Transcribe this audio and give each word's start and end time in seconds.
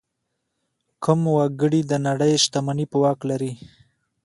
کم 1.03 1.19
وګړي 1.35 1.81
د 1.85 1.93
نړۍ 2.07 2.31
شتمني 2.43 2.85
په 2.91 2.97
واک 3.03 3.19
لري. 3.29 3.51